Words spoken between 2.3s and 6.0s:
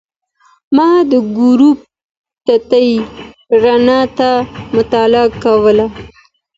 تتې رڼا ته مطالعه کوله.